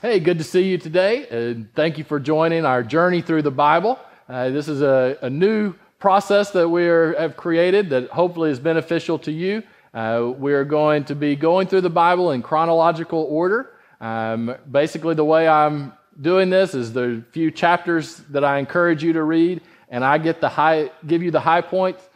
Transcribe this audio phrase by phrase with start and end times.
[0.00, 1.26] Hey, good to see you today.
[1.28, 3.98] And thank you for joining our journey through the Bible.
[4.28, 8.60] Uh, this is a, a, new process that we are, have created that hopefully is
[8.60, 9.64] beneficial to you.
[9.92, 13.72] Uh, we are going to be going through the Bible in chronological order.
[14.00, 19.14] Um, basically, the way I'm doing this is the few chapters that I encourage you
[19.14, 22.08] to read, and I get the high, give you the high points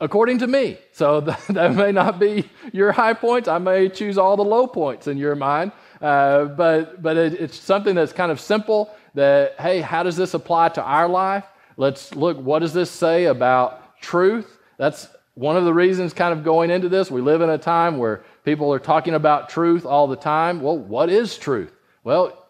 [0.00, 0.78] according to me.
[0.92, 3.46] So that may not be your high points.
[3.46, 5.72] I may choose all the low points in your mind.
[6.00, 10.34] Uh, but but it, it's something that's kind of simple that, hey, how does this
[10.34, 11.44] apply to our life?
[11.76, 14.58] Let's look, what does this say about truth?
[14.76, 17.10] That's one of the reasons kind of going into this.
[17.10, 20.60] We live in a time where people are talking about truth all the time.
[20.60, 21.72] Well, what is truth?
[22.04, 22.46] Well,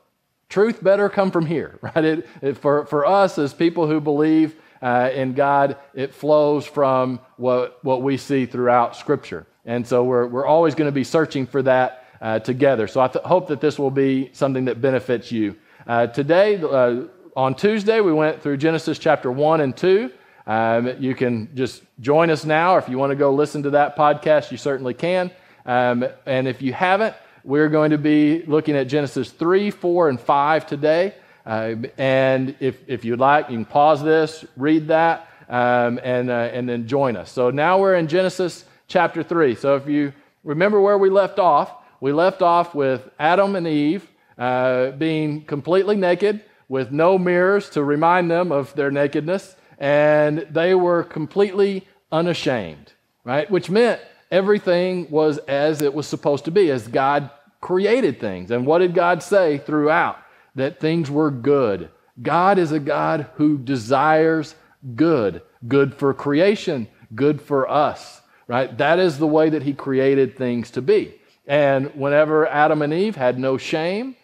[0.49, 2.05] truth better come from here, right?
[2.05, 7.21] It, it, for, for us as people who believe uh, in God, it flows from
[7.37, 9.47] what, what we see throughout Scripture.
[9.67, 12.87] And so we're, we're always going to be searching for that uh, together.
[12.87, 15.57] So I th- hope that this will be something that benefits you.
[15.87, 17.05] Uh, today, uh,
[17.37, 20.11] on Tuesday, we went through Genesis chapter 1 and 2.
[20.47, 22.77] Um, you can just join us now.
[22.77, 25.31] If you want to go listen to that podcast, you certainly can.
[25.65, 27.15] Um, and if you haven't,
[27.45, 31.15] we're going to be looking at Genesis 3, 4, and 5 today.
[31.47, 36.51] Uh, and if, if you'd like, you can pause this, read that, um, and, uh,
[36.53, 37.31] and then join us.
[37.31, 39.55] So now we're in Genesis chapter 3.
[39.55, 40.13] So if you
[40.45, 45.97] remember where we left off, we left off with Adam and Eve uh, being completely
[45.97, 52.93] naked with no mirrors to remind them of their nakedness, and they were completely unashamed,
[53.25, 53.51] right?
[53.51, 58.51] Which meant everything was as it was supposed to be, as God created things.
[58.51, 60.19] And what did God say throughout?
[60.55, 61.91] That things were good.
[62.23, 64.55] God is a God who desires
[64.95, 68.77] good, good for creation, good for us, right?
[68.79, 71.20] That is the way that He created things to be.
[71.51, 74.15] And whenever Adam and Eve had no shame,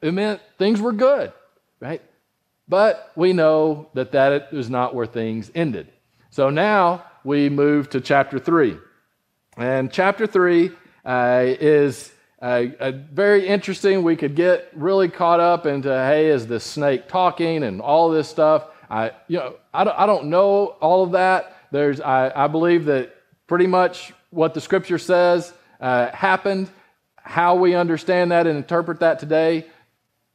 [0.00, 1.32] it meant things were good,
[1.80, 2.00] right?
[2.68, 5.88] But we know that that is not where things ended.
[6.30, 8.78] So now we move to chapter 3.
[9.56, 10.70] And chapter 3
[11.04, 14.04] uh, is uh, very interesting.
[14.04, 18.28] We could get really caught up into, hey, is the snake talking and all this
[18.28, 18.66] stuff.
[18.88, 21.56] I, you know, I don't, I don't know all of that.
[21.72, 23.16] There's, I, I believe that
[23.48, 26.70] pretty much what the scripture says uh, happened,
[27.16, 29.66] how we understand that and interpret that today,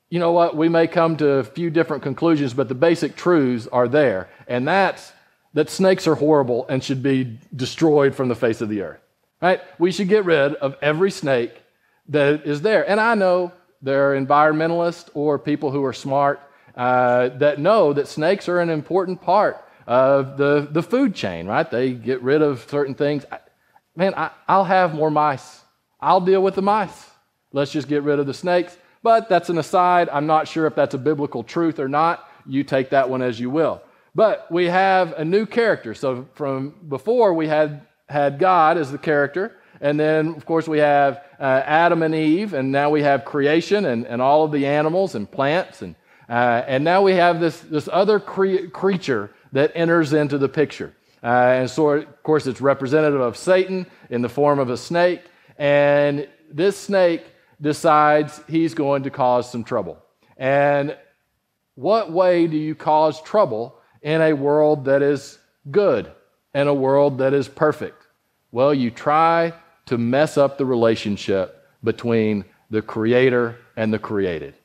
[0.09, 0.55] you know what?
[0.55, 4.29] We may come to a few different conclusions, but the basic truths are there.
[4.47, 5.11] And that's
[5.53, 8.99] that snakes are horrible and should be destroyed from the face of the earth.
[9.41, 9.61] Right?
[9.79, 11.53] We should get rid of every snake
[12.09, 12.87] that is there.
[12.89, 16.41] And I know there are environmentalists or people who are smart
[16.75, 21.69] uh, that know that snakes are an important part of the, the food chain, right?
[21.69, 23.25] They get rid of certain things
[23.97, 25.61] man, I, I'll have more mice.
[25.99, 27.09] I'll deal with the mice.
[27.51, 28.77] Let's just get rid of the snakes.
[29.01, 30.07] But that's an aside.
[30.09, 32.29] I'm not sure if that's a biblical truth or not.
[32.45, 33.81] You take that one as you will.
[34.13, 35.93] But we have a new character.
[35.93, 39.55] So from before, we had, had God as the character.
[39.81, 42.53] And then, of course, we have uh, Adam and Eve.
[42.53, 45.81] And now we have creation and, and all of the animals and plants.
[45.81, 45.95] And,
[46.29, 50.93] uh, and now we have this, this other cre- creature that enters into the picture.
[51.23, 55.23] Uh, and so, of course, it's representative of Satan in the form of a snake.
[55.57, 57.23] And this snake
[57.59, 59.97] decides he's going to cause some trouble.
[60.37, 60.95] And
[61.75, 65.39] what way do you cause trouble in a world that is
[65.71, 66.11] good
[66.53, 68.07] and a world that is perfect?
[68.51, 69.53] Well, you try
[69.87, 74.55] to mess up the relationship between the creator and the created.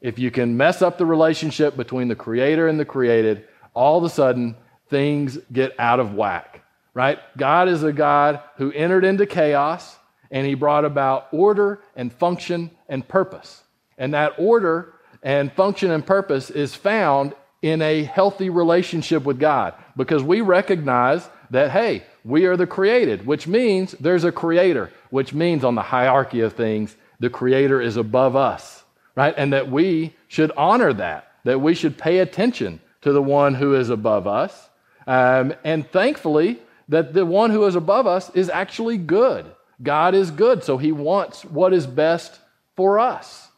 [0.00, 4.04] If you can mess up the relationship between the creator and the created, all of
[4.04, 4.56] a sudden
[4.90, 6.62] things get out of whack,
[6.92, 7.18] right?
[7.38, 9.96] God is a God who entered into chaos
[10.30, 13.62] and he brought about order and function and purpose.
[13.96, 19.74] And that order and function and purpose is found in a healthy relationship with God
[19.96, 25.34] because we recognize that, hey, we are the created, which means there's a creator, which
[25.34, 28.82] means on the hierarchy of things, the creator is above us,
[29.14, 29.34] right?
[29.36, 33.74] And that we should honor that, that we should pay attention to the one who
[33.74, 34.69] is above us
[35.06, 36.58] um, and thankfully,
[36.88, 39.46] that the one who is above us is actually good.
[39.82, 42.38] God is good, so he wants what is best
[42.76, 43.48] for us.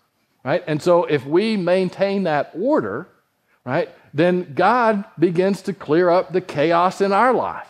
[0.44, 0.62] Right?
[0.66, 3.08] And so if we maintain that order,
[3.64, 7.68] right, then God begins to clear up the chaos in our life.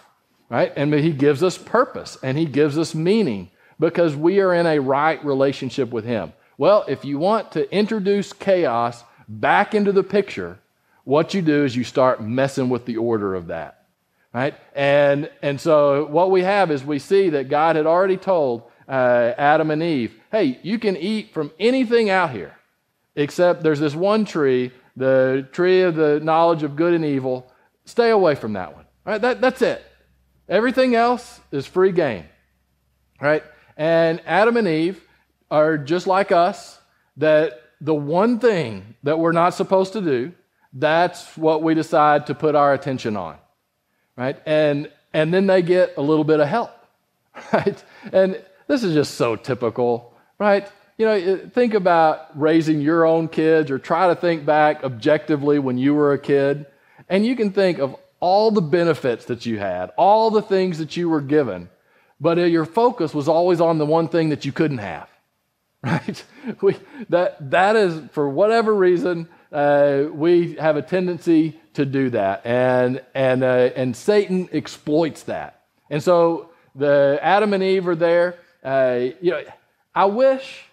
[0.48, 0.72] Right?
[0.76, 4.80] And he gives us purpose and he gives us meaning because we are in a
[4.80, 6.32] right relationship with him.
[6.58, 10.58] Well, if you want to introduce chaos back into the picture,
[11.04, 13.78] what you do is you start messing with the order of that.
[14.32, 14.54] Right?
[14.74, 19.34] And, and so what we have is we see that God had already told uh,
[19.36, 22.56] Adam and Eve, hey, you can eat from anything out here,
[23.14, 27.52] except there's this one tree, the tree of the knowledge of good and evil.
[27.84, 28.86] Stay away from that one.
[29.06, 29.84] All right, that, that's it.
[30.48, 32.24] Everything else is free game.
[33.20, 33.44] Right?
[33.76, 35.02] And Adam and Eve
[35.50, 36.80] are just like us,
[37.18, 40.32] that the one thing that we're not supposed to do,
[40.72, 43.36] that's what we decide to put our attention on.
[44.16, 44.40] Right?
[44.46, 46.70] And and then they get a little bit of help.
[47.52, 47.82] Right?
[48.12, 50.70] And this is just so typical, right?
[50.98, 55.78] You know, think about raising your own kids or try to think back objectively when
[55.78, 56.66] you were a kid,
[57.08, 60.96] and you can think of all the benefits that you had, all the things that
[60.96, 61.68] you were given,
[62.20, 65.08] but uh, your focus was always on the one thing that you couldn't have.
[65.84, 66.24] Right?
[66.60, 66.76] We,
[67.08, 72.44] that, that is, for whatever reason, uh, we have a tendency to do that.
[72.44, 75.62] And, and, uh, and Satan exploits that.
[75.90, 78.38] And so the Adam and Eve are there.
[78.64, 79.42] Uh, you know,
[79.94, 80.64] I wish,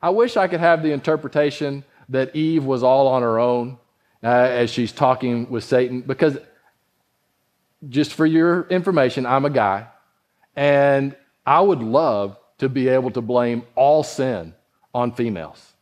[0.00, 3.78] I wish I could have the interpretation that Eve was all on her own
[4.22, 6.38] uh, as she's talking with Satan, because
[7.88, 9.88] just for your information, I'm a guy,
[10.54, 11.14] and
[11.44, 14.54] I would love to be able to blame all sin
[14.94, 15.74] on females.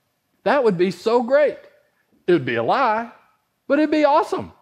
[0.43, 1.59] That would be so great.
[2.27, 3.13] It would be a lie,
[3.69, 4.53] but it'd be awesome.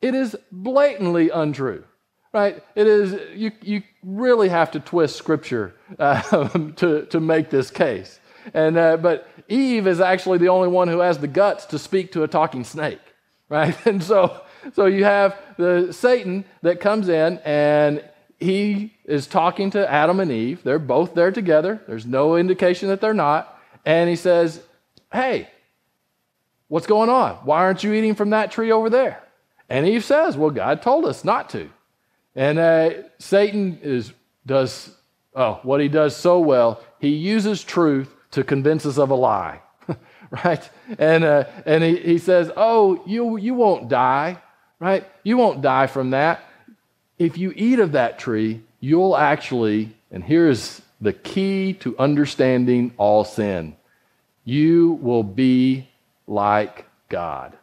[0.00, 1.84] It is blatantly untrue
[2.32, 2.62] right?
[2.74, 8.20] It is, you, you really have to twist scripture uh, to, to make this case.
[8.54, 12.12] And, uh, but Eve is actually the only one who has the guts to speak
[12.12, 13.00] to a talking snake,
[13.48, 13.76] right?
[13.86, 14.42] And so,
[14.74, 18.04] so you have the Satan that comes in and
[18.38, 20.62] he is talking to Adam and Eve.
[20.62, 21.82] They're both there together.
[21.88, 23.58] There's no indication that they're not.
[23.84, 24.62] And he says,
[25.12, 25.48] Hey,
[26.68, 27.36] what's going on?
[27.44, 29.22] Why aren't you eating from that tree over there?
[29.68, 31.68] And Eve says, Well, God told us not to.
[32.34, 34.12] And uh, Satan is,
[34.46, 34.90] does
[35.34, 36.82] oh, what he does so well.
[37.00, 39.60] He uses truth to convince us of a lie,
[40.44, 40.68] right?
[40.98, 44.40] And, uh, and he, he says, Oh, you, you won't die,
[44.78, 45.06] right?
[45.22, 46.42] You won't die from that.
[47.18, 53.24] If you eat of that tree, you'll actually, and here's the key to understanding all
[53.24, 53.76] sin
[54.44, 55.87] you will be
[56.28, 57.56] like God.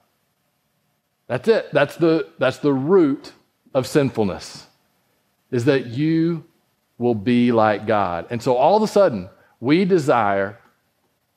[1.27, 1.71] That's it.
[1.71, 3.31] That's the, that's the root
[3.73, 4.67] of sinfulness
[5.51, 6.43] is that you
[6.97, 8.27] will be like God.
[8.29, 9.29] And so all of a sudden,
[9.59, 10.59] we desire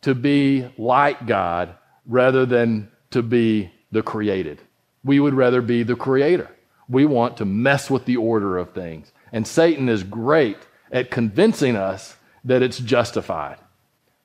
[0.02, 1.74] to be like God
[2.06, 4.60] rather than to be the created.
[5.04, 6.50] We would rather be the creator.
[6.88, 9.12] We want to mess with the order of things.
[9.32, 10.58] And Satan is great
[10.90, 13.58] at convincing us that it's justified.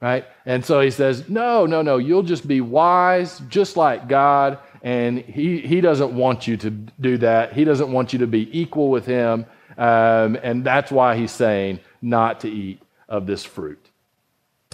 [0.03, 0.25] Right?
[0.45, 5.19] And so he says, No, no, no, you'll just be wise, just like God, and
[5.19, 7.53] he, he doesn't want you to do that.
[7.53, 9.45] He doesn't want you to be equal with him.
[9.77, 13.79] Um, and that's why he's saying not to eat of this fruit.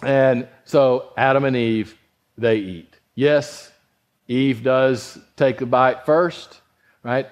[0.02, 1.96] And so Adam and Eve,
[2.36, 2.96] they eat.
[3.14, 3.72] Yes,
[4.28, 6.60] Eve does take a bite first,
[7.04, 7.28] right?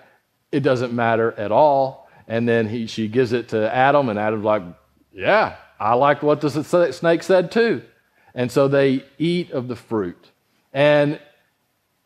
[0.51, 2.11] It doesn't matter at all.
[2.27, 4.61] And then he, she gives it to Adam, and Adam's like,
[5.11, 7.83] Yeah, I like what the snake said too.
[8.33, 10.31] And so they eat of the fruit.
[10.74, 11.19] And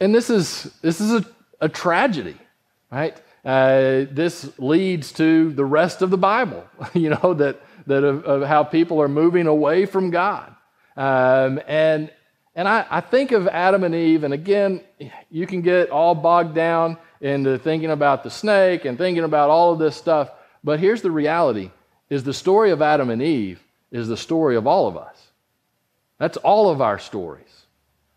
[0.02, 1.26] and this is, this is a,
[1.62, 2.36] a tragedy,
[2.92, 3.16] right?
[3.46, 6.66] Uh, this leads to the rest of the Bible,
[6.96, 10.56] you know, that, that of, of, how people are moving away from God.
[10.98, 12.12] Um, and
[12.56, 14.82] and I, I think of Adam and Eve, and again,
[15.30, 19.72] you can get all bogged down into thinking about the snake and thinking about all
[19.72, 20.32] of this stuff.
[20.64, 21.72] But here's the reality
[22.12, 25.16] is the story of Adam and Eve is the story of all of us.
[26.20, 27.66] That's all of our stories.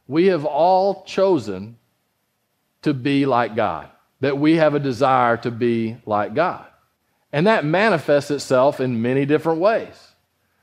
[0.09, 1.79] We have all chosen
[2.83, 3.89] to be like God,
[4.21, 6.67] that we have a desire to be like God.
[7.33, 9.95] And that manifests itself in many different ways,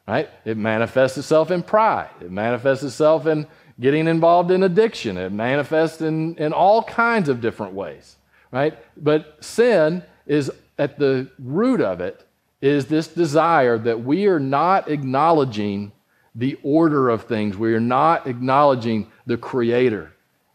[0.08, 0.30] right?
[0.44, 3.48] It manifests itself in pride, it manifests itself in
[3.80, 8.18] getting involved in addiction, it manifests in, in all kinds of different ways,
[8.52, 8.78] right?
[9.02, 12.28] But sin is at the root of it
[12.62, 15.92] is this desire that we are not acknowledging
[16.36, 17.58] the order of things.
[17.58, 20.14] We are not acknowledging the Creator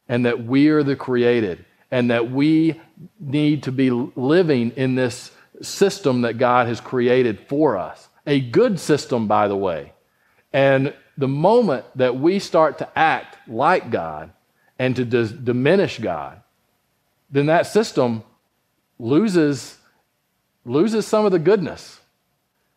[0.09, 2.81] and that we are the created and that we
[3.21, 5.31] need to be living in this
[5.63, 8.09] system that God has created for us.
[8.27, 9.93] A good system, by the way.
[10.53, 14.33] And the moment that we start to act like God
[14.79, 16.41] and to dis- diminish God,
[17.31, 18.23] then that system
[18.99, 19.76] loses,
[20.67, 22.01] loses some of the goodness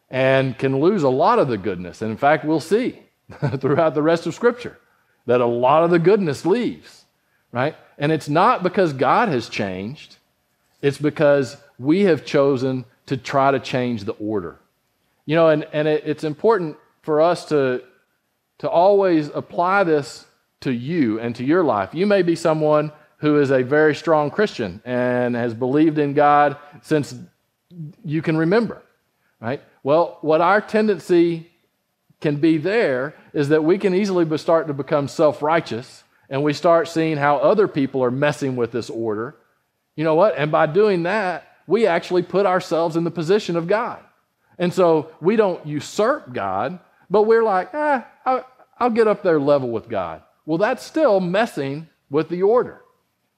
[0.10, 2.02] and can lose a lot of the goodness.
[2.02, 3.00] And in fact, we'll see
[3.60, 4.78] throughout the rest of Scripture
[5.26, 7.06] that a lot of the goodness leaves,
[7.52, 7.76] right?
[7.98, 10.18] And it's not because God has changed,
[10.82, 14.58] it's because we have chosen to try to change the order.
[15.26, 17.84] You know, and, and it, it's important for us to,
[18.60, 20.26] to always apply this
[20.62, 21.94] to you and to your life.
[21.94, 26.58] You may be someone who is a very strong Christian and has believed in God
[26.82, 27.14] since
[28.04, 28.82] you can remember,
[29.40, 29.62] right?
[29.84, 31.50] Well, what our tendency
[32.22, 36.54] can be there is that we can easily start to become self righteous and we
[36.54, 39.36] start seeing how other people are messing with this order.
[39.96, 40.36] You know what?
[40.38, 44.00] And by doing that, we actually put ourselves in the position of God.
[44.58, 48.46] And so we don't usurp God, but we're like, ah, I'll,
[48.78, 50.22] I'll get up there level with God.
[50.46, 52.82] Well, that's still messing with the order.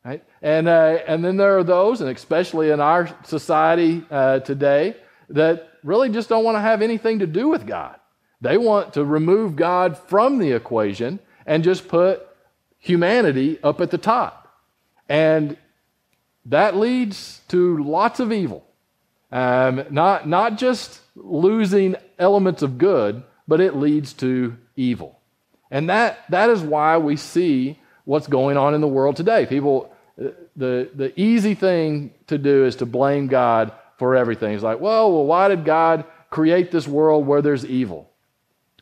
[0.03, 0.23] Right?
[0.41, 4.95] And, uh, and then there are those, and especially in our society uh, today,
[5.29, 7.99] that really just don't want to have anything to do with God.
[8.41, 12.27] They want to remove God from the equation and just put
[12.79, 14.47] humanity up at the top.
[15.07, 15.57] And
[16.45, 18.65] that leads to lots of evil.
[19.31, 25.19] Um, not, not just losing elements of good, but it leads to evil.
[25.69, 29.45] And that, that is why we see what's going on in the world today.
[29.45, 34.53] People, the, the easy thing to do is to blame God for everything.
[34.53, 38.09] It's like, well, well, why did God create this world where there's evil?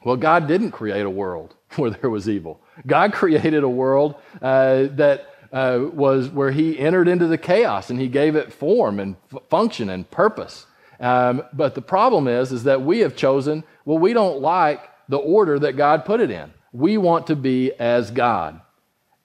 [0.04, 2.62] Well, God didn't create a world where there was evil.
[2.88, 8.00] God created a world uh, that uh, was where He entered into the chaos and
[8.00, 10.66] He gave it form and f- function and purpose.
[11.00, 13.64] Um, but the problem is, is that we have chosen.
[13.86, 16.54] Well, we don't like the order that God put it in.
[16.72, 18.62] We want to be as God,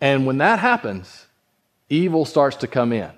[0.01, 1.27] and when that happens,
[1.89, 3.11] evil starts to come in.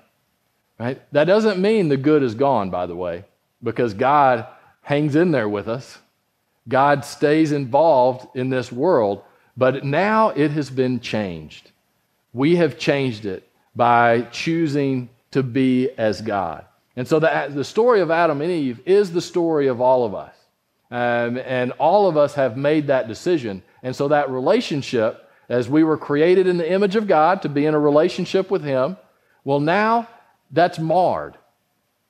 [0.79, 1.01] Right?
[1.11, 3.25] That doesn't mean the good is gone, by the way,
[3.63, 4.45] because God
[4.81, 5.97] hangs in there with us.
[6.69, 9.23] God stays involved in this world,
[9.55, 11.71] but now it has been changed.
[12.33, 16.65] We have changed it by choosing to be as God.
[16.95, 20.13] And so the, the story of Adam and Eve is the story of all of
[20.13, 20.33] us.
[20.89, 23.61] Um, and all of us have made that decision.
[23.83, 27.65] And so that relationship, as we were created in the image of God to be
[27.65, 28.97] in a relationship with Him,
[29.43, 30.07] well, now
[30.51, 31.37] that's marred.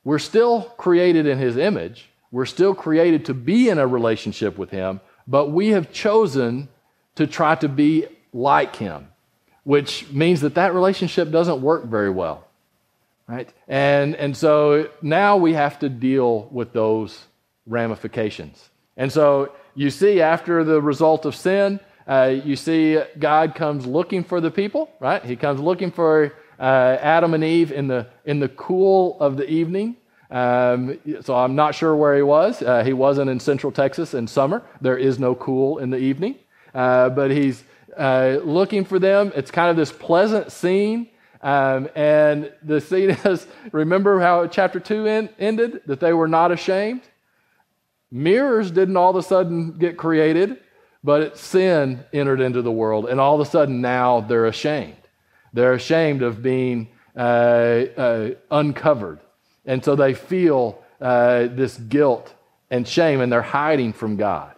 [0.04, 4.70] We're still created in His image, we're still created to be in a relationship with
[4.70, 6.68] Him, but we have chosen
[7.14, 9.08] to try to be like Him,
[9.64, 12.44] which means that that relationship doesn't work very well.
[13.26, 13.52] Right?
[13.66, 17.26] And, and so now we have to deal with those
[17.66, 18.70] ramifications.
[18.96, 24.24] And so you see, after the result of sin, uh, you see God comes looking
[24.24, 25.22] for the people, right?
[25.22, 26.62] He comes looking for uh,
[27.00, 29.96] Adam and Eve in the, in the cool of the evening.
[30.30, 32.62] Um, so I'm not sure where he was.
[32.62, 34.62] Uh, he wasn't in Central Texas in summer.
[34.80, 36.36] There is no cool in the evening.
[36.74, 37.62] Uh, but he's
[37.96, 39.32] uh, looking for them.
[39.34, 41.08] It's kind of this pleasant scene.
[41.40, 45.82] Um, and the scene is remember how chapter 2 in, ended?
[45.86, 47.02] That they were not ashamed?
[48.10, 50.58] Mirrors didn't all of a sudden get created,
[51.08, 53.08] but sin entered into the world.
[53.08, 54.98] And all of a sudden now they're ashamed.
[55.54, 57.20] They're ashamed of being uh,
[57.96, 59.20] uh, uncovered.
[59.64, 62.34] And so they feel uh, this guilt
[62.70, 64.54] and shame, and they're hiding from God,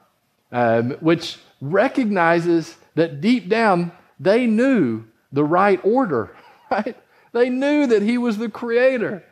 [0.51, 6.37] um, which recognizes that deep down they knew the right order,
[6.73, 6.97] right?
[7.31, 9.23] They knew that He was the Creator.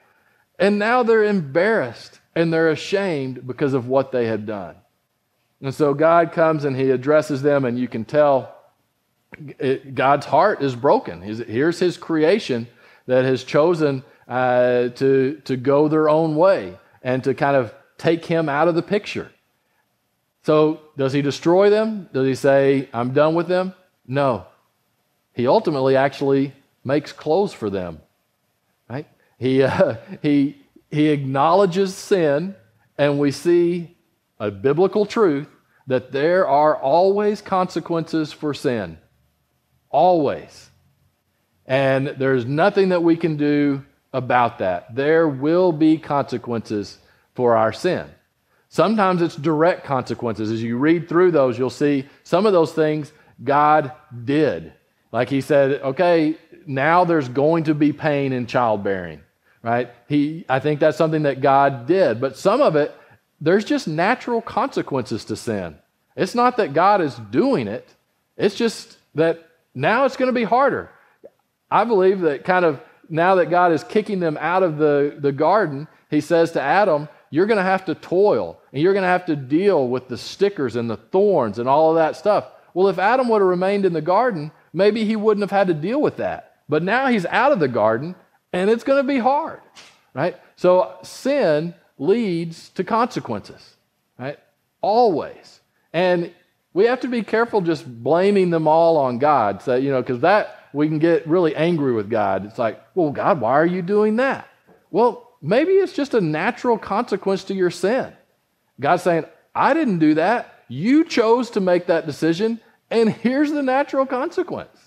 [0.56, 4.76] And now they're embarrassed and they're ashamed because of what they had done.
[5.60, 8.54] And so God comes and He addresses them, and you can tell
[9.58, 11.22] it, God's heart is broken.
[11.22, 12.68] Here's His creation
[13.06, 18.24] that has chosen uh, to, to go their own way and to kind of take
[18.24, 19.30] him out of the picture.
[20.44, 22.08] So, does he destroy them?
[22.12, 23.74] Does he say, I'm done with them?
[24.06, 24.46] No.
[25.34, 28.00] He ultimately actually makes clothes for them.
[28.88, 29.06] Right?
[29.38, 30.56] He, uh, he,
[30.90, 32.54] he acknowledges sin,
[32.96, 33.96] and we see
[34.40, 35.49] a biblical truth
[35.87, 38.99] that there are always consequences for sin.
[39.90, 40.71] Always.
[41.66, 44.95] And there's nothing that we can do about that.
[44.95, 46.99] There will be consequences
[47.35, 48.07] for our sin.
[48.68, 50.50] Sometimes it's direct consequences.
[50.50, 53.92] As you read through those, you'll see some of those things God
[54.25, 54.73] did.
[55.11, 59.23] Like he said, okay, now there's going to be pain in childbearing,
[59.62, 59.90] right?
[60.07, 62.21] He, I think that's something that God did.
[62.21, 62.95] But some of it,
[63.40, 65.76] there's just natural consequences to sin.
[66.16, 67.95] It's not that God is doing it,
[68.37, 70.90] it's just that now it's going to be harder.
[71.71, 75.33] I believe that kind of now that God is kicking them out of the, the
[75.33, 79.09] garden, he says to Adam, You're going to have to toil and you're going to
[79.09, 82.47] have to deal with the stickers and the thorns and all of that stuff.
[82.75, 85.75] Well, if Adam would have remained in the garden, maybe he wouldn't have had to
[85.75, 86.57] deal with that.
[86.68, 88.14] But now he's out of the garden
[88.52, 89.61] and it's going to be hard,
[90.14, 90.37] right?
[90.57, 93.76] So sin leads to consequences,
[94.19, 94.38] right?
[94.81, 95.61] Always.
[95.93, 96.33] And
[96.73, 99.62] we have to be careful just blaming them all on God.
[99.62, 102.45] So, you know, because that we can get really angry with God.
[102.47, 104.49] It's like, well, God, why are you doing that?
[104.90, 108.12] Well, maybe it's just a natural consequence to your sin.
[108.81, 109.25] God's saying,
[109.55, 110.55] I didn't do that.
[110.69, 114.78] You chose to make that decision, and here's the natural consequence.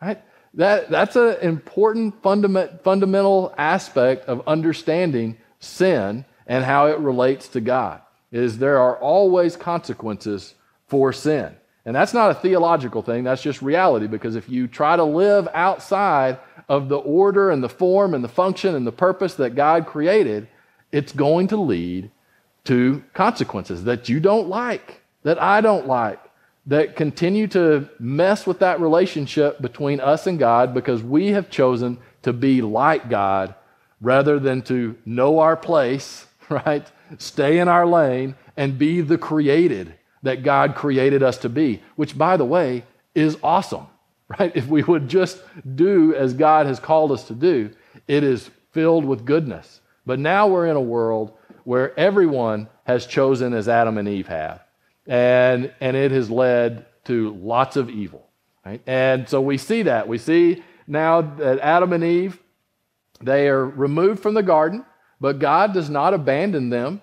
[0.00, 0.22] Right?
[0.54, 7.60] That, that's an important fundament, fundamental aspect of understanding sin and how it relates to
[7.60, 8.00] God.
[8.32, 10.54] Is there are always consequences
[10.88, 11.54] for sin.
[11.84, 15.48] And that's not a theological thing, that's just reality because if you try to live
[15.54, 16.38] outside
[16.68, 20.48] of the order and the form and the function and the purpose that God created,
[20.92, 22.10] it's going to lead
[22.64, 26.20] to consequences that you don't like, that I don't like,
[26.66, 31.98] that continue to mess with that relationship between us and God because we have chosen
[32.22, 33.54] to be like God
[34.02, 36.26] rather than to know our place,
[36.66, 36.86] right?
[37.18, 42.18] Stay in our lane and be the created that God created us to be, which,
[42.18, 43.86] by the way, is awesome,
[44.38, 44.52] right?
[44.54, 45.40] If we would just
[45.74, 47.70] do as God has called us to do,
[48.06, 49.80] it is filled with goodness.
[50.06, 51.32] But now we're in a world
[51.64, 54.62] where everyone has chosen as Adam and Eve have
[55.08, 58.28] and, and it has led to lots of evil.
[58.64, 58.82] Right?
[58.86, 60.06] And so we see that.
[60.06, 62.38] We see now that Adam and Eve,
[63.20, 64.84] they are removed from the garden,
[65.20, 67.02] but God does not abandon them.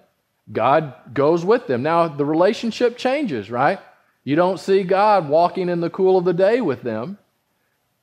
[0.51, 1.83] God goes with them.
[1.83, 3.79] Now, the relationship changes, right?
[4.23, 7.17] You don't see God walking in the cool of the day with them,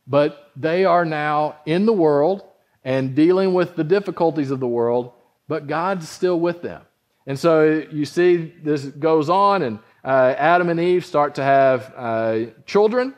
[0.07, 2.45] but they are now in the world
[2.85, 5.13] and dealing with the difficulties of the world,
[5.49, 6.83] but God's still with them.
[7.27, 11.93] And so you see this goes on, and uh, Adam and Eve start to have
[11.97, 13.15] uh, children.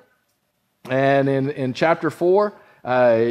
[0.90, 2.52] And in, in chapter 4,
[2.84, 3.30] uh,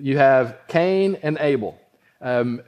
[0.00, 1.78] you have Cain and Abel.
[2.24, 2.62] Um,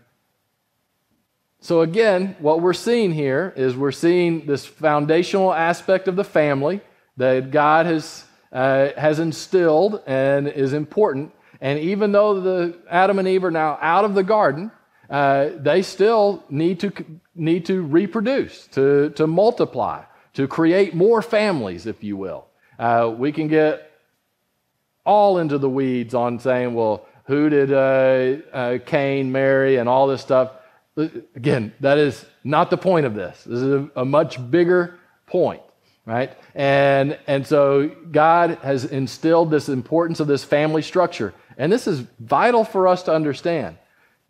[1.60, 6.82] so, again, what we're seeing here is we're seeing this foundational aspect of the family
[7.16, 11.32] that God has, uh, has instilled and is important.
[11.60, 14.71] And even though the Adam and Eve are now out of the garden,
[15.08, 16.92] uh, they still need to,
[17.34, 22.47] need to reproduce, to, to multiply, to create more families, if you will.
[22.78, 23.90] Uh, we can get
[25.06, 30.06] all into the weeds on saying, well, who did uh, uh Cain marry and all
[30.06, 30.52] this stuff.
[30.97, 33.45] Again, that is not the point of this.
[33.45, 35.60] This is a, a much bigger point,
[36.06, 36.36] right?
[36.54, 41.34] And, and so God has instilled this importance of this family structure.
[41.58, 43.76] And this is vital for us to understand.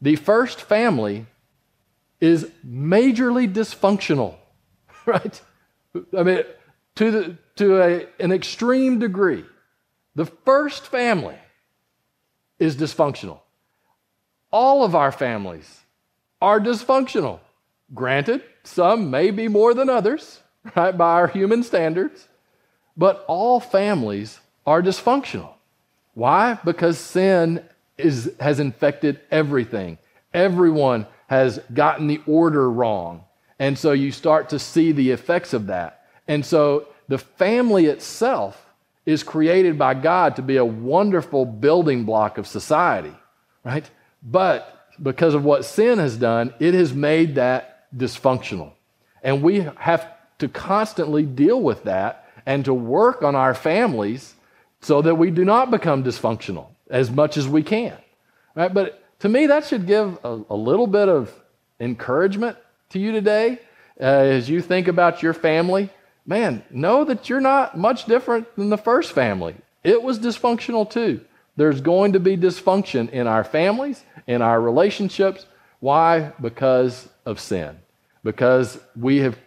[0.03, 1.27] The first family
[2.21, 4.37] is majorly dysfunctional,
[5.07, 5.41] right?
[6.17, 6.43] I mean,
[6.97, 9.45] to, the, to a, an extreme degree.
[10.15, 11.37] The first family
[12.59, 13.41] is dysfunctional.
[14.51, 15.81] All of our families
[16.41, 17.41] are dysfunctional.
[17.95, 20.41] Granted, some may be more than others,
[20.77, 22.29] right, by our human standards,
[22.97, 25.53] but all families are dysfunctional.
[26.15, 26.59] Why?
[26.65, 27.63] Because sin
[27.99, 29.99] is, has infected everything.
[30.33, 33.25] Everyone has gotten the order wrong.
[33.59, 36.07] And so you start to see the effects of that.
[36.29, 38.66] And so the family itself
[39.07, 43.15] is created by God to be a wonderful building block of society,
[43.65, 43.89] right?
[44.23, 48.73] But because of what sin has done, it has made that dysfunctional.
[49.23, 54.35] And we have to constantly deal with that and to work on our families
[54.81, 57.97] so that we do not become dysfunctional as much as we can.
[58.55, 58.73] Right?
[58.73, 61.33] But to me, that should give a, a little bit of
[61.81, 62.57] encouragement
[62.91, 63.61] to you today
[64.01, 65.91] uh, as you think about your family.
[66.27, 69.55] Man, know that you're not much different than the first family.
[69.85, 71.21] It was dysfunctional too.
[71.57, 75.47] There's going to be dysfunction in our families, in our relationships.
[75.79, 76.33] Why?
[76.41, 77.79] Because of sin.
[78.25, 79.39] Because we have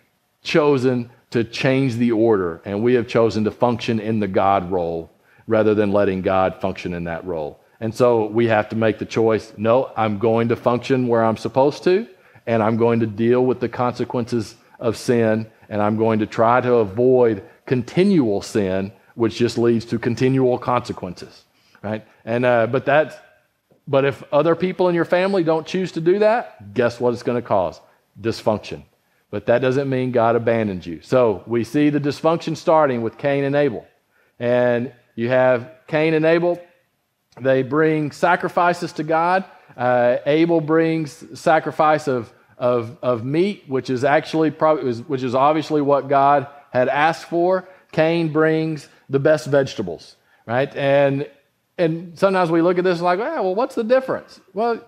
[0.42, 5.12] chosen to change the order and we have chosen to function in the God role
[5.48, 7.60] rather than letting God function in that role.
[7.82, 11.38] And so we have to make the choice no, I'm going to function where I'm
[11.38, 12.08] supposed to,
[12.48, 16.62] and I'm going to deal with the consequences of sin, and I'm going to try
[16.62, 21.46] to avoid continual sin, which just leads to continual consequences.
[21.82, 22.06] Right?
[22.26, 23.16] And uh, but that's
[23.88, 27.24] but if other people in your family don't choose to do that, guess what it's
[27.24, 27.80] going to cause?
[28.20, 28.84] Dysfunction.
[29.32, 31.02] But that doesn't mean God abandons you.
[31.02, 33.86] So we see the dysfunction starting with Cain and Abel.
[34.40, 36.60] And you have Cain and Abel
[37.42, 39.46] they bring sacrifices to God.
[39.76, 45.82] Uh, Abel brings sacrifice of, of, of meat, which is actually probably, which is obviously
[45.82, 47.68] what God had asked for.
[47.92, 50.74] Cain brings the best vegetables, right?
[50.76, 51.28] And
[51.78, 54.40] and sometimes we look at this like, well, what's the difference?
[54.54, 54.86] Well,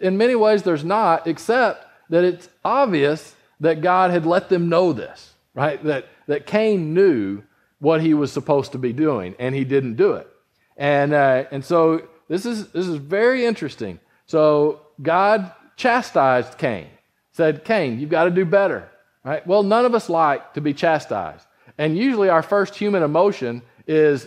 [0.00, 4.92] in many ways, there's not, except that it's obvious that God had let them know
[4.92, 5.82] this, right?
[5.82, 7.42] That that Cain knew
[7.80, 10.28] what he was supposed to be doing, and he didn't do it.
[10.76, 14.00] And, uh, and so this is, this is very interesting.
[14.26, 16.88] So God chastised Cain,
[17.34, 18.88] said, Cain, you've got to do better.
[19.24, 19.46] Right?
[19.46, 21.46] Well, none of us like to be chastised.
[21.78, 24.26] And usually our first human emotion is,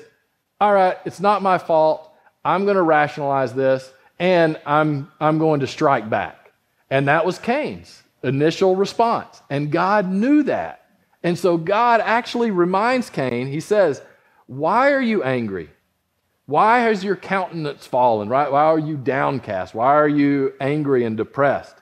[0.60, 2.12] all right, it's not my fault.
[2.44, 6.52] I'm going to rationalize this and I'm, I'm going to strike back.
[6.90, 9.42] And that was Cain's initial response.
[9.50, 10.86] And God knew that.
[11.24, 14.02] And so God actually reminds Cain, he says,
[14.48, 15.70] Why are you angry?
[16.46, 18.30] Why has your countenance fallen?
[18.30, 18.52] Right?
[18.52, 19.76] Why are you downcast?
[19.76, 21.76] Why are you angry and depressed?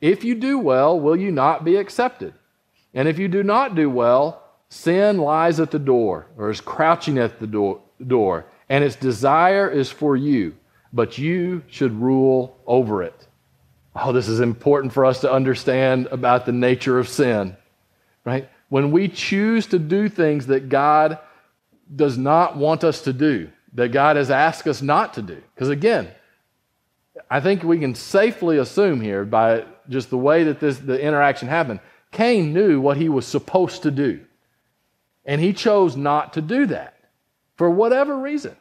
[0.00, 2.34] If you do well, will you not be accepted?
[2.94, 7.18] And if you do not do well, sin lies at the door or is crouching
[7.18, 10.54] at the door, and its desire is for you,
[10.92, 13.26] but you should rule over it.
[13.96, 17.56] Oh, this is important for us to understand about the nature of sin,
[18.24, 18.48] right?
[18.68, 21.18] When we choose to do things that God
[21.94, 25.42] does not want us to do, that God has asked us not to do.
[25.54, 26.08] Because again,
[27.30, 31.48] I think we can safely assume here by just the way that this the interaction
[31.48, 31.80] happened,
[32.12, 34.20] Cain knew what he was supposed to do.
[35.24, 36.98] And he chose not to do that
[37.56, 38.56] for whatever reason.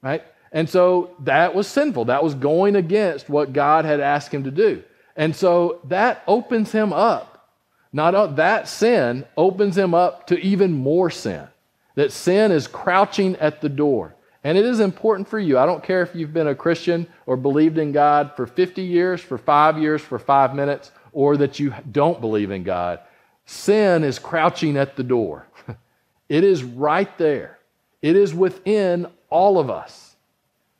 [0.00, 0.22] Right?
[0.52, 2.06] And so that was sinful.
[2.06, 4.82] That was going against what God had asked him to do.
[5.16, 7.50] And so that opens him up.
[7.92, 11.48] Not that sin opens him up to even more sin.
[11.96, 14.14] That sin is crouching at the door.
[14.44, 15.58] And it is important for you.
[15.58, 19.20] I don't care if you've been a Christian or believed in God for 50 years,
[19.20, 23.00] for five years, for five minutes, or that you don't believe in God.
[23.46, 25.46] Sin is crouching at the door.
[26.28, 27.58] it is right there.
[28.00, 30.14] It is within all of us.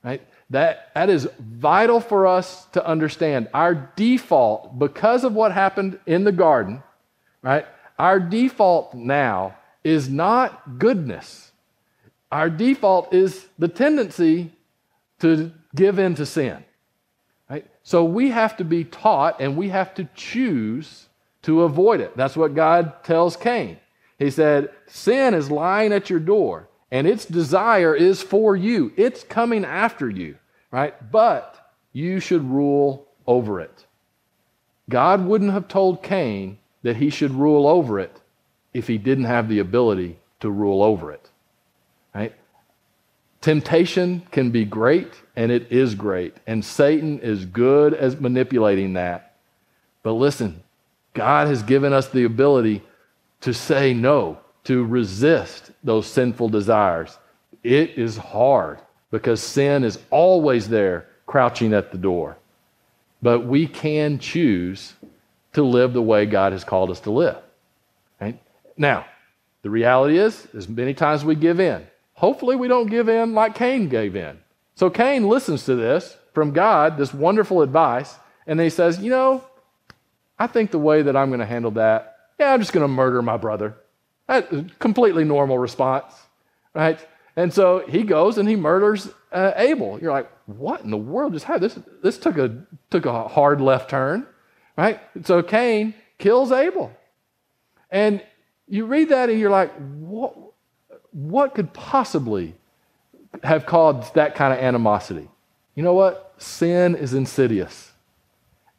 [0.04, 0.22] Right?
[0.50, 3.48] That, that is vital for us to understand.
[3.52, 6.82] Our default, because of what happened in the garden,
[7.42, 7.66] right?
[7.98, 11.47] Our default now is not goodness.
[12.30, 14.52] Our default is the tendency
[15.20, 16.64] to give in to sin.
[17.48, 17.66] Right?
[17.82, 21.06] So we have to be taught and we have to choose
[21.42, 22.16] to avoid it.
[22.16, 23.78] That's what God tells Cain.
[24.18, 28.92] He said, Sin is lying at your door and its desire is for you.
[28.96, 30.36] It's coming after you,
[30.70, 31.10] right?
[31.10, 33.86] But you should rule over it.
[34.88, 38.20] God wouldn't have told Cain that he should rule over it
[38.72, 41.30] if he didn't have the ability to rule over it.
[42.14, 42.34] Right?
[43.40, 46.34] Temptation can be great, and it is great.
[46.46, 49.36] And Satan is good at manipulating that.
[50.02, 50.62] But listen,
[51.14, 52.82] God has given us the ability
[53.42, 57.16] to say no to resist those sinful desires.
[57.62, 62.36] It is hard because sin is always there crouching at the door.
[63.22, 64.94] But we can choose
[65.52, 67.38] to live the way God has called us to live.
[68.20, 68.40] Right?
[68.76, 69.06] Now,
[69.62, 71.86] the reality is, as many times we give in.
[72.18, 74.40] Hopefully, we don't give in like Cain gave in.
[74.74, 79.44] So Cain listens to this from God, this wonderful advice, and he says, You know,
[80.36, 82.88] I think the way that I'm going to handle that, yeah, I'm just going to
[82.88, 83.76] murder my brother.
[84.26, 86.12] That, completely normal response,
[86.74, 86.98] right?
[87.36, 90.00] And so he goes and he murders uh, Abel.
[90.02, 91.70] You're like, what in the world just happened?
[91.70, 94.26] This, this took, a, took a hard left turn,
[94.76, 95.00] right?
[95.22, 96.90] So Cain kills Abel.
[97.92, 98.24] And
[98.66, 100.34] you read that and you're like, what,
[101.12, 102.54] what could possibly
[103.42, 105.28] have caused that kind of animosity?
[105.74, 106.34] You know what?
[106.38, 107.92] Sin is insidious.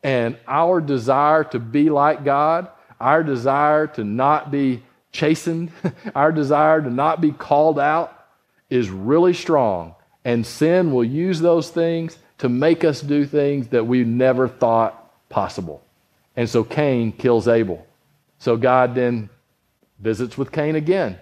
[0.04, 5.72] And our desire to be like God, our desire to not be chastened,
[6.16, 8.28] our desire to not be called out
[8.70, 9.96] is really strong.
[10.24, 15.30] And sin will use those things to make us do things that we never thought
[15.30, 15.84] possible.
[16.36, 17.86] And so Cain kills Abel.
[18.38, 19.30] So God then
[20.00, 21.20] visits with Cain again.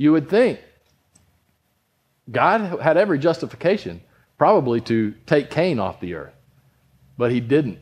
[0.00, 0.60] You would think
[2.32, 4.00] God had every justification
[4.38, 6.32] probably to take Cain off the earth,
[7.18, 7.80] but he didn't.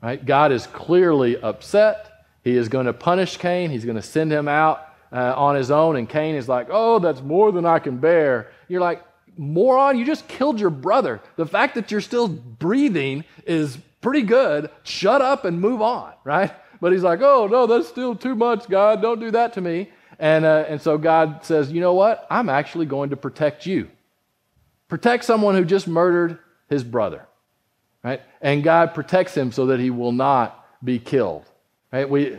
[0.00, 0.24] Right?
[0.24, 2.12] God is clearly upset
[2.44, 3.70] he is going to punish Cain.
[3.70, 5.96] He's going to send him out uh, on his own.
[5.96, 8.52] And Cain is like, oh, that's more than I can bear.
[8.68, 9.02] You're like,
[9.36, 11.20] moron, you just killed your brother.
[11.34, 14.70] The fact that you're still breathing is pretty good.
[14.84, 16.52] Shut up and move on, right?
[16.80, 19.02] But he's like, oh, no, that's still too much, God.
[19.02, 19.90] Don't do that to me.
[20.22, 22.28] And, uh, and so God says, you know what?
[22.30, 23.90] I'm actually going to protect you.
[24.86, 27.26] Protect someone who just murdered his brother,
[28.04, 28.20] right?
[28.40, 31.44] And God protects him so that he will not be killed.
[31.92, 32.08] Right?
[32.08, 32.38] We,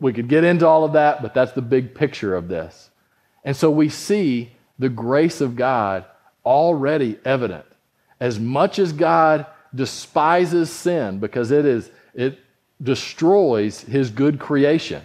[0.00, 2.88] we could get into all of that, but that's the big picture of this.
[3.44, 6.06] And so we see the grace of God
[6.46, 7.66] already evident.
[8.18, 12.38] As much as God despises sin because it is it
[12.82, 15.02] destroys his good creation.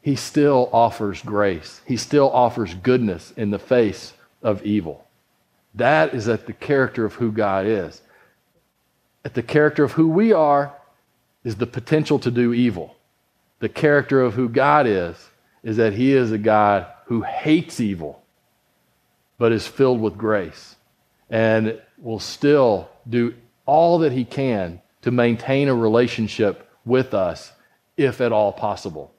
[0.00, 1.80] He still offers grace.
[1.86, 5.06] He still offers goodness in the face of evil.
[5.74, 8.00] That is at the character of who God is.
[9.24, 10.74] At the character of who we are
[11.44, 12.96] is the potential to do evil.
[13.60, 15.28] The character of who God is
[15.62, 18.22] is that he is a God who hates evil
[19.36, 20.76] but is filled with grace
[21.30, 23.34] and will still do
[23.66, 27.52] all that he can to maintain a relationship with us
[27.96, 29.12] if at all possible.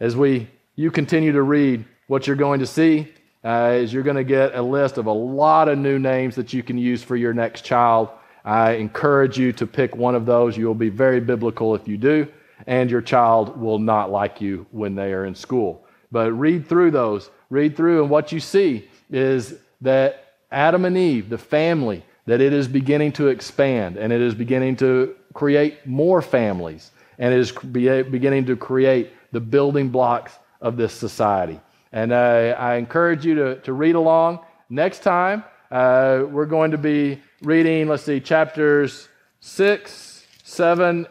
[0.00, 3.12] As we you continue to read, what you're going to see
[3.44, 6.52] uh, is you're going to get a list of a lot of new names that
[6.52, 8.08] you can use for your next child.
[8.44, 10.56] I encourage you to pick one of those.
[10.56, 12.28] You'll be very biblical if you do,
[12.68, 15.84] and your child will not like you when they are in school.
[16.12, 21.28] But read through those, read through, and what you see is that Adam and Eve,
[21.28, 26.22] the family, that it is beginning to expand and it is beginning to create more
[26.22, 31.60] families and it is beginning to create the building blocks of this society.
[31.92, 34.40] And uh, I encourage you to, to read along.
[34.68, 39.08] Next time, uh, we're going to be reading, let's see, chapters
[39.40, 41.06] 6, 7,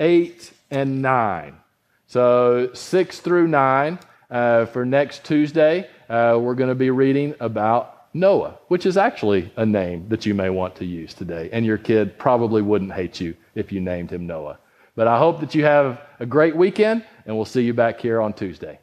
[0.00, 1.56] 8, and 9.
[2.06, 3.98] So 6 through 9
[4.30, 9.52] uh, for next Tuesday, uh, we're going to be reading about Noah, which is actually
[9.56, 11.48] a name that you may want to use today.
[11.52, 14.58] And your kid probably wouldn't hate you if you named him Noah.
[14.94, 18.20] But I hope that you have a great weekend, and we'll see you back here
[18.20, 18.78] on Tuesday.